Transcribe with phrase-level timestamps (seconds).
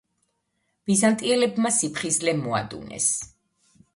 [0.89, 3.13] ბიზანტიელებმა სიფხიზლე მოადუნეს.